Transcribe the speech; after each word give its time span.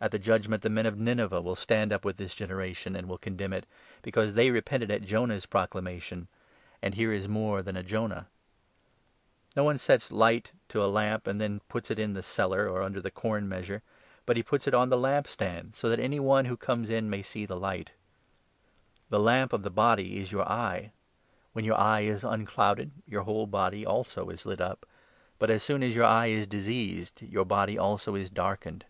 At 0.00 0.10
the 0.10 0.18
Judge 0.18 0.46
32 0.46 0.50
ment 0.50 0.62
the 0.62 0.70
men 0.70 0.86
of 0.86 0.98
Nineveh 0.98 1.40
will 1.40 1.54
stand 1.54 1.92
up 1.92 2.04
with 2.04 2.16
this 2.16 2.34
generation, 2.34 2.96
and 2.96 3.08
will 3.08 3.16
condemn 3.16 3.52
it, 3.52 3.64
because 4.02 4.34
they 4.34 4.50
repented 4.50 4.90
at 4.90 5.02
Jonah's 5.04 5.46
proclama 5.46 6.02
tion; 6.02 6.26
and 6.82 6.96
here 6.96 7.12
is 7.12 7.28
more 7.28 7.62
than 7.62 7.76
a 7.76 7.84
Jonah! 7.84 8.26
No 9.54 9.62
one 9.62 9.78
sets 9.78 10.06
33 10.06 10.16
Lesson 10.16 10.18
light 10.18 10.52
to 10.70 10.82
a 10.82 10.90
lamp, 10.90 11.26
and 11.28 11.40
then 11.40 11.60
puts 11.68 11.92
it 11.92 12.00
in 12.00 12.12
the 12.12 12.24
cellar 12.24 12.62
or 12.62 12.62
from 12.64 12.72
a 12.72 12.72
Lamp, 12.80 12.86
under 12.86 13.00
the 13.02 13.10
corn 13.12 13.48
measure, 13.48 13.84
but 14.26 14.36
he 14.36 14.42
puts 14.42 14.66
it 14.66 14.74
on 14.74 14.88
the 14.88 14.96
lamp 14.98 15.28
stand, 15.28 15.76
so 15.76 15.88
that 15.88 16.00
any 16.00 16.18
one 16.18 16.46
who 16.46 16.56
comes 16.56 16.90
in 16.90 17.08
may 17.08 17.22
see 17.22 17.46
the 17.46 17.54
Light 17.56 17.90
and 17.92 17.94
h'ght. 17.94 19.10
The 19.10 19.20
lamp 19.20 19.52
of 19.52 19.62
the 19.62 19.70
body 19.70 20.18
is 20.18 20.32
your 20.32 20.42
eye. 20.42 20.90
34 20.90 20.90
Darkness. 20.90 21.48
When 21.52 21.64
your 21.66 21.76
eye 21.80 22.00
is 22.00 22.24
unclouded, 22.24 22.90
your 23.06 23.22
whole 23.22 23.46
body, 23.46 23.86
also, 23.86 24.28
is 24.30 24.44
lit 24.44 24.60
up; 24.60 24.84
but, 25.38 25.50
as 25.50 25.62
soon 25.62 25.84
as 25.84 25.94
your 25.94 26.04
eye 26.06 26.26
is 26.26 26.48
diseased, 26.48 27.22
your 27.22 27.44
body, 27.44 27.78
also, 27.78 28.16
is 28.16 28.28
darkened. 28.28 28.86